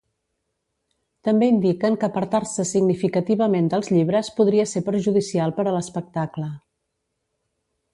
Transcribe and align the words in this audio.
També 1.27 1.49
indiquen 1.53 1.97
que 2.03 2.07
apartar-se 2.09 2.67
significativament 2.71 3.71
dels 3.75 3.93
llibres 3.95 4.35
podria 4.41 4.69
ser 4.75 4.87
perjudicial 4.91 5.59
per 5.61 5.69
a 5.71 5.79
l'espectacle. 5.81 6.55